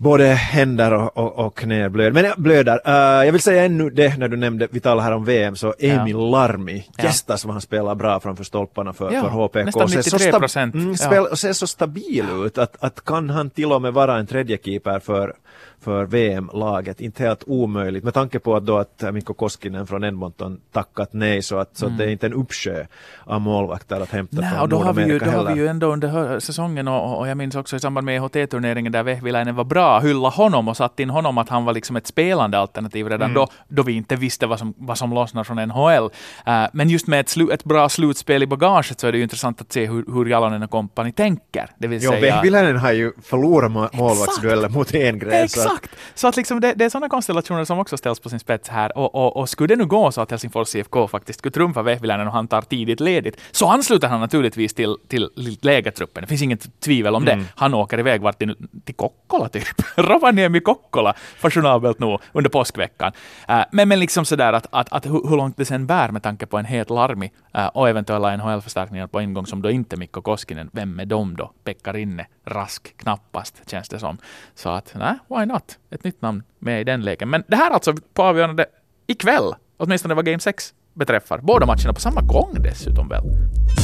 [0.00, 2.12] både händer och, och, och knä blöder.
[2.12, 2.80] Men jag blöder.
[2.88, 5.74] Uh, jag vill säga ännu det när du nämnde, vi talade här om VM, så
[5.78, 6.30] Emil ja.
[6.30, 9.64] Larmi, gästas vad han spelar bra framför stolparna för, ja, för HPK.
[9.64, 10.74] Nästan 93 procent.
[10.74, 11.20] Mm, ja.
[11.20, 14.58] och ser så stabil ut att, att kan han till och med vara en tredje
[14.64, 15.34] keeper för
[15.80, 17.00] för VM-laget.
[17.00, 21.42] Inte helt omöjligt med tanke på att då att Mikko Koskinen från Edmonton tackat nej
[21.42, 21.98] så att, så mm.
[21.98, 22.84] det är inte en uppsjö
[23.24, 25.38] av målvakter att hämta nej, från och då har vi ju, Då heller.
[25.38, 28.92] har vi ju ändå under säsongen och, och jag minns också i samband med EHT-turneringen
[28.92, 32.06] där Vehviläinen var bra, hylla honom och satt in honom att han var liksom ett
[32.06, 33.34] spelande alternativ redan mm.
[33.34, 36.04] då, då vi inte visste vad som, vad som lossnar från NHL.
[36.04, 39.24] Uh, men just med ett, slu, ett bra slutspel i bagaget så är det ju
[39.24, 41.70] intressant att se hur, hur Jalonen och kompani tänker.
[41.78, 42.34] Det vill jo, säga...
[42.34, 45.48] Vehviläinen har ju förlorat målvaktsdueller mot Engren.
[45.70, 45.96] Exakt!
[46.14, 48.98] Så att liksom det, det är sådana konstellationer som också ställs på sin spets här.
[48.98, 52.26] Och, och, och skulle det nu gå så att Helsingfors IFK faktiskt skulle trumfa Vehviläinen
[52.26, 55.30] och han tar tidigt ledigt, så ansluter han naturligtvis till, till
[55.62, 56.22] lägertruppen.
[56.22, 57.38] Det finns inget tvivel om mm.
[57.38, 57.44] det.
[57.56, 59.64] Han åker iväg vart till, till Kokkola typ.
[59.96, 63.12] Rovaniemi Kokkola, fashionabelt nog, under påskveckan.
[63.50, 66.22] Uh, men, men liksom sådär att, att, att hur, hur långt det sen bär med
[66.22, 69.96] tanke på en het larmi uh, och eventuella NHL-förstärkningar på en gång som då inte
[69.96, 70.70] Mikko Koskinen.
[70.72, 71.52] Vem är de då?
[71.64, 74.18] Pekka Rinne, Rask, knappast känns det som.
[74.54, 75.59] Så att, nej, why not?
[75.90, 77.30] Ett nytt namn med i den leken.
[77.30, 78.66] Men det här alltså på avgörande
[79.06, 81.38] ikväll, åtminstone vad Game 6 beträffar.
[81.38, 83.22] Båda matcherna på samma gång dessutom väl?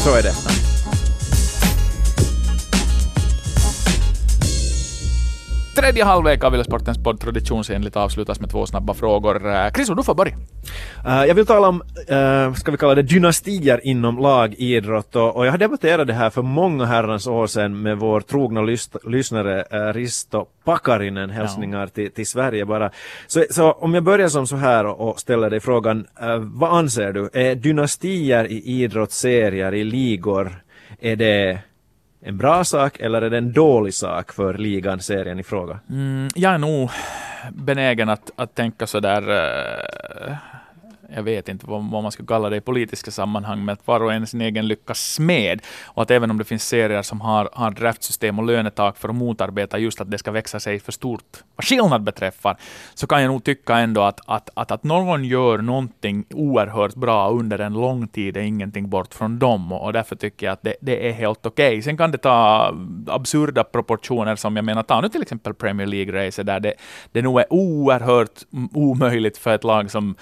[0.05, 0.33] Så är det.
[5.77, 9.55] Tredje halvlek av Sportens podd traditionsenligt avslutas med två snabba frågor.
[9.55, 10.37] Eh, Chris, du får börja.
[11.07, 15.47] Uh, jag vill tala om, uh, ska vi kalla det dynastier inom lagidrott och, och
[15.47, 19.65] jag har debatterat det här för många herrans år sedan med vår trogna lys lyssnare
[19.75, 21.31] uh, Risto Pakarinen.
[21.31, 21.87] Hälsningar ja.
[21.87, 22.91] till, till Sverige bara.
[23.27, 26.07] Så, så om jag börjar som så här och, och ställer dig frågan,
[26.41, 27.31] vad anser du?
[27.33, 30.63] Är dynastier i idrottsserier, i ligor,
[31.01, 31.59] är det
[32.27, 35.81] en bra sak eller är det en dålig sak för ligan, serien i fråga?
[35.91, 36.91] Mm, jag är nog
[37.51, 40.37] benägen att, att tänka sådär uh,
[41.17, 44.03] jag vet inte vad, vad man ska kalla det i politiska sammanhang, men att var
[44.03, 45.61] och en sin egen lyckas smed.
[45.85, 49.15] Och att även om det finns serier som har, har draftsystem och lönetak för att
[49.15, 52.57] motarbeta just att det ska växa sig för stort, vad skillnad beträffar,
[52.95, 57.31] så kan jag nog tycka ändå att, att, att, att någon gör någonting oerhört bra
[57.31, 59.73] under en lång tid är ingenting bort från dem.
[59.73, 61.69] Och därför tycker jag att det, det är helt okej.
[61.69, 61.83] Okay.
[61.83, 62.75] Sen kan det ta
[63.07, 66.75] absurda proportioner som jag menar, ta nu till exempel Premier League-racer där det,
[67.13, 68.41] det nog är oerhört
[68.75, 70.17] omöjligt för ett lag som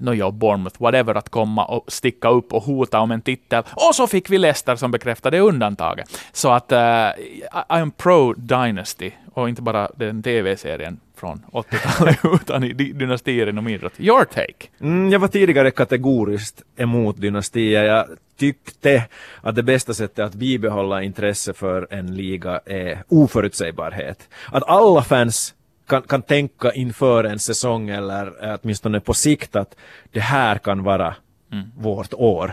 [0.00, 3.62] nåja, Bournemouth, whatever, att komma och sticka upp och hota om en titel.
[3.88, 6.20] Och så fick vi Leicester som bekräftade undantaget.
[6.32, 12.64] Så att uh, I am pro Dynasty, och inte bara den tv-serien från 80-talet, utan
[12.64, 13.92] i dynastier inom idrott.
[13.98, 14.66] Your take?
[14.80, 17.84] Mm, jag var tidigare kategoriskt emot dynastier.
[17.84, 19.04] Jag tyckte
[19.40, 24.28] att det bästa sättet att bibehålla intresse för en liga är oförutsägbarhet.
[24.52, 25.54] Att alla fans
[25.90, 29.76] kan, kan tänka inför en säsong eller åtminstone på sikt att
[30.12, 31.14] det här kan vara
[31.52, 31.64] mm.
[31.76, 32.52] vårt år.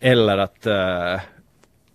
[0.00, 1.20] Eller att uh,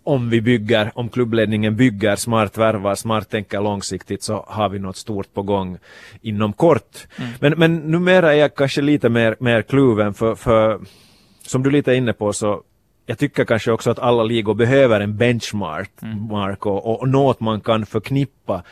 [0.03, 4.97] om vi bygger, om klubbledningen bygger smart, värvar smart, tänker långsiktigt så har vi något
[4.97, 5.77] stort på gång
[6.21, 7.07] inom kort.
[7.17, 7.31] Mm.
[7.39, 10.79] Men, men numera är jag kanske lite mer, mer kluven för, för
[11.47, 12.63] som du lite är inne på så
[13.05, 16.31] jag tycker kanske också att alla ligor behöver en benchmark mm.
[16.31, 18.63] och, och något man kan förknippa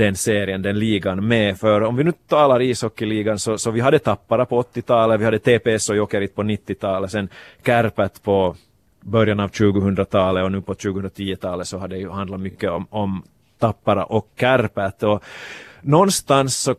[0.00, 1.58] den serien, den ligan med.
[1.58, 5.38] För om vi nu talar ishockeyligan så, så vi hade Tappara på 80-talet, vi hade
[5.38, 7.28] TPS och Jokerit på 90-talet, sen
[7.66, 8.56] Kärpät på
[9.00, 13.22] början av 2000-talet och nu på 2010-talet så har det ju handlat mycket om, om
[13.58, 15.02] Tappara och Kärpät.
[15.02, 15.24] Och
[15.80, 16.74] någonstans så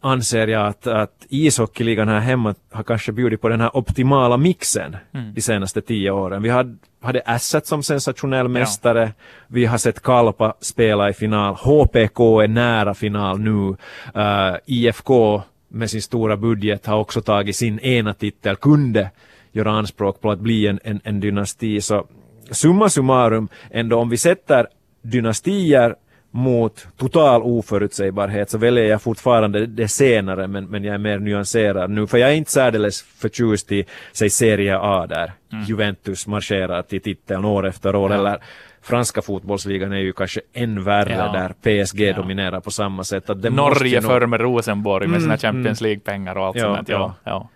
[0.00, 4.96] anser jag att, att ishockeyligan här hemma har kanske bjudit på den här optimala mixen
[5.14, 5.34] mm.
[5.34, 6.42] de senaste tio åren.
[6.42, 9.12] Vi hade, hade Asset som sensationell mästare, ja.
[9.46, 13.76] vi har sett Kalpa spela i final, HPK är nära final nu,
[14.16, 19.10] uh, IFK med sin stora budget har också tagit sin ena titel, kunde
[19.52, 21.80] göra anspråk på att bli en, en, en dynasti.
[21.80, 22.06] Så
[22.50, 24.66] summa summarum, ändå om vi sätter
[25.02, 25.94] dynastier
[26.38, 31.90] mot total oförutsägbarhet så väljer jag fortfarande det senare men, men jag är mer nyanserad
[31.90, 35.64] nu för jag är inte särdeles förtjust i säg Serie A där mm.
[35.64, 38.18] Juventus marscherar till titeln år efter år ja.
[38.18, 38.38] eller
[38.82, 41.32] franska fotbollsligan är ju kanske än värre ja.
[41.32, 42.16] där PSG ja.
[42.16, 43.30] dominerar på samma sätt.
[43.30, 44.10] Att Norge nog...
[44.10, 45.88] för med Rosenborg med sina mm, Champions mm.
[45.88, 46.88] League-pengar och allt ja, sånt.
[46.88, 47.14] Ja.
[47.24, 47.48] Ja.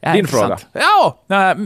[0.00, 0.58] Ja, Din fråga?
[0.72, 1.56] Ja, nej,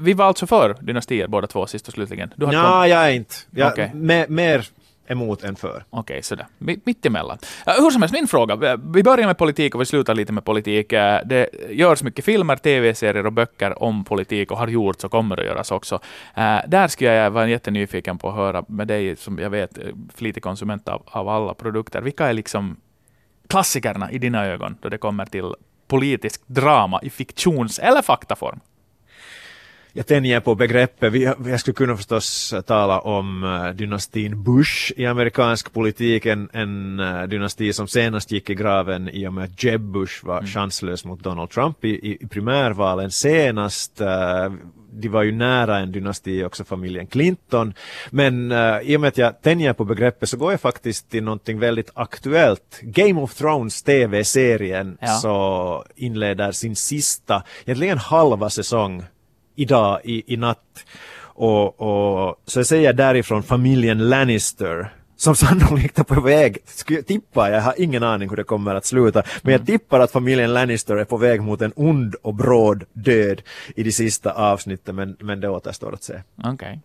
[0.00, 2.32] vi var alltså för dynastier båda två sist och slutligen.
[2.36, 3.34] Du har ja, jag är inte.
[3.50, 3.88] Jag, okay.
[4.28, 4.68] mer
[5.06, 5.84] emot än för.
[5.90, 6.46] Okej, okay, sådär.
[6.58, 7.38] Mittemellan.
[7.68, 8.72] Uh, hur som helst, min fråga.
[8.72, 10.92] Äh, vi börjar med politik och vi slutar lite med politik.
[10.92, 15.40] Uh, det görs mycket filmer, tv-serier och böcker om politik och har gjorts och kommer
[15.40, 15.94] att göras också.
[15.94, 19.78] Uh, där skulle jag vara jättenyfiken på att höra med dig, som jag vet
[20.14, 22.00] flitig konsument av, av alla produkter.
[22.00, 22.76] Vilka är liksom
[23.48, 25.54] klassikerna i dina ögon då det kommer till
[25.86, 28.60] politisk drama i fiktions eller faktaform?
[29.96, 31.14] Jag tänjer på begreppet.
[31.46, 37.22] jag skulle kunna förstås tala om uh, dynastin Bush i amerikansk politik, en, en uh,
[37.22, 40.46] dynasti som senast gick i graven i och med att Jeb Bush var mm.
[40.46, 41.88] chanslös mot Donald Trump i,
[42.22, 44.00] i primärvalen senast.
[44.00, 44.54] Uh,
[44.96, 47.74] de var ju nära en dynasti också, familjen Clinton.
[48.10, 51.24] Men uh, i och med att jag tänjer på begreppet så går jag faktiskt till
[51.24, 52.80] någonting väldigt aktuellt.
[52.82, 55.06] Game of Thrones TV-serien ja.
[55.06, 59.04] så inleder sin sista, egentligen halva säsong
[59.54, 60.84] idag i, i natt.
[61.18, 66.58] Och, och så jag säger därifrån familjen Lannister som sannolikt är på väg,
[67.06, 69.66] tippa, jag har ingen aning hur det kommer att sluta, men jag mm.
[69.66, 73.42] tippar att familjen Lannister är på väg mot en ond och bråd död
[73.76, 76.22] i de sista avsnitten, men, men det återstår att se.
[76.38, 76.52] Okej.
[76.52, 76.78] Okay.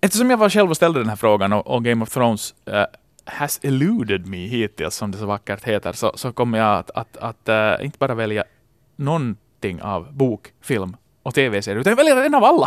[0.00, 2.84] Eftersom jag var själv och ställde den här frågan och, och Game of Thrones uh,
[3.24, 7.16] has eluded me hittills, som det så vackert heter, så, så kommer jag att, att,
[7.16, 8.44] att uh, inte bara välja
[8.96, 12.66] någonting av bok, film och tv-serier, utan jag väljer en av alla.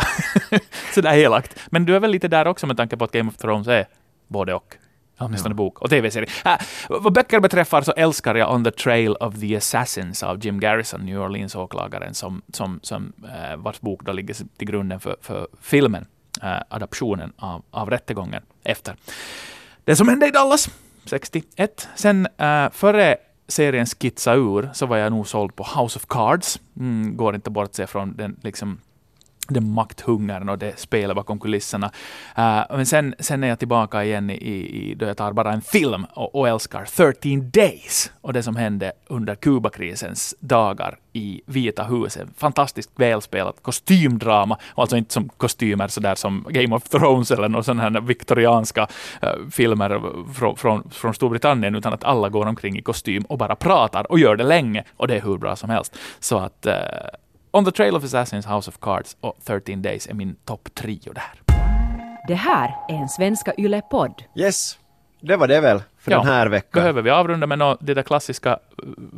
[0.94, 1.60] Sådär elakt.
[1.66, 3.86] Men du är väl lite där också med tanke på att Game of Thrones är
[4.28, 4.76] både och.
[5.18, 5.56] Åtminstone ja.
[5.56, 6.28] bok och tv-serie.
[6.44, 6.56] Äh,
[6.88, 11.00] vad böcker beträffar så älskar jag On the Trail of the Assassins av Jim Garrison,
[11.00, 16.06] New Orleans-åklagaren, som, som, som, äh, vars bok då ligger till grunden för, för filmen,
[16.42, 18.96] äh, adaptionen av, av rättegången efter
[19.84, 20.70] det som hände i Dallas
[21.04, 21.88] 61.
[21.94, 23.16] Sen äh, före
[23.48, 26.60] serien skitsa ur så var jag nog såld på House of Cards.
[26.76, 28.80] Mm, går inte bort sig från den liksom
[29.48, 31.86] den makthungern och det spelet bakom kulisserna.
[32.38, 35.62] Uh, men sen, sen är jag tillbaka igen i, i då jag tar bara en
[35.62, 41.84] film och, och älskar 13 Days och det som hände under Kubakrisens dagar i Vita
[41.84, 42.28] huset.
[42.36, 47.82] Fantastiskt välspelat kostymdrama, alltså inte som kostymer sådär som Game of Thrones eller några sådana
[47.82, 48.88] här viktorianska
[49.22, 50.00] uh, filmer
[50.34, 54.18] från, från, från Storbritannien, utan att alla går omkring i kostym och bara pratar och
[54.18, 55.96] gör det länge och det är hur bra som helst.
[56.20, 56.72] Så att uh,
[57.56, 61.12] On the Trail of Assassins, House of Cards och 13 Days är min topp trio
[61.12, 61.56] där.
[62.28, 64.22] Det här är en Svenska Yle-podd.
[64.34, 64.78] Yes,
[65.20, 66.80] det var det väl för ja, den här veckan.
[66.80, 68.58] Behöver vi avrunda med något, det där klassiska,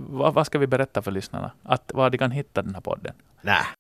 [0.08, 1.50] vad, vad ska vi berätta för lyssnarna?
[1.62, 3.14] Att var de kan hitta den här podden?
[3.40, 3.62] Nej,